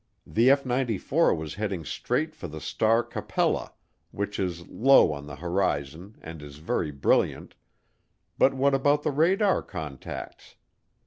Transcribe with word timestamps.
The 0.25 0.49
F 0.49 0.65
94 0.65 1.35
was 1.35 1.53
heading 1.53 1.85
straight 1.85 2.33
for 2.33 2.47
the 2.47 2.59
star 2.59 3.03
Capella, 3.03 3.73
which 4.09 4.39
is 4.39 4.65
low 4.65 5.11
on 5.13 5.27
the 5.27 5.35
horizon 5.35 6.17
and 6.23 6.41
is 6.41 6.57
very 6.57 6.89
brilliant, 6.89 7.53
but 8.39 8.55
what 8.55 8.73
about 8.73 9.03
the 9.03 9.11
radar 9.11 9.61
contacts? 9.61 10.55